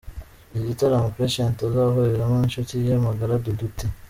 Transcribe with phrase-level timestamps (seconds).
[0.51, 3.79] Iki gitaramo Patient azahuriramo n’inshuti ye magara Dudu T.